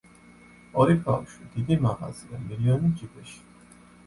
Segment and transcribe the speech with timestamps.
[0.83, 3.39] ორი ბავშვი, დიდი მაღაზია, მილიონი ჯიბეში.